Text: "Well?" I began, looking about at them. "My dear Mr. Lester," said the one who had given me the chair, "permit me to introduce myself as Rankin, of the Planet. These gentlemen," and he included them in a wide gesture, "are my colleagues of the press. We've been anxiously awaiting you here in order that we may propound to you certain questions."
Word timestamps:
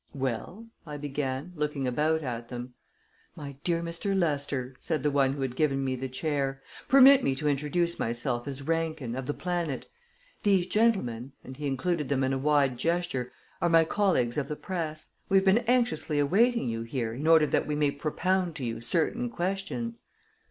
"Well?" 0.15 0.65
I 0.87 0.97
began, 0.97 1.53
looking 1.55 1.85
about 1.85 2.23
at 2.23 2.47
them. 2.47 2.73
"My 3.35 3.57
dear 3.63 3.83
Mr. 3.83 4.17
Lester," 4.17 4.73
said 4.79 5.03
the 5.03 5.11
one 5.11 5.33
who 5.33 5.43
had 5.43 5.55
given 5.55 5.85
me 5.85 5.95
the 5.95 6.09
chair, 6.09 6.63
"permit 6.87 7.23
me 7.23 7.35
to 7.35 7.47
introduce 7.47 7.99
myself 7.99 8.47
as 8.47 8.63
Rankin, 8.63 9.15
of 9.15 9.27
the 9.27 9.35
Planet. 9.35 9.85
These 10.41 10.65
gentlemen," 10.65 11.33
and 11.43 11.55
he 11.55 11.67
included 11.67 12.09
them 12.09 12.23
in 12.23 12.33
a 12.33 12.39
wide 12.39 12.77
gesture, 12.79 13.31
"are 13.61 13.69
my 13.69 13.83
colleagues 13.85 14.39
of 14.39 14.47
the 14.47 14.55
press. 14.55 15.11
We've 15.29 15.45
been 15.45 15.59
anxiously 15.67 16.17
awaiting 16.17 16.67
you 16.67 16.81
here 16.81 17.13
in 17.13 17.27
order 17.27 17.45
that 17.45 17.67
we 17.67 17.75
may 17.75 17.91
propound 17.91 18.55
to 18.55 18.65
you 18.65 18.81
certain 18.81 19.29
questions." 19.29 20.01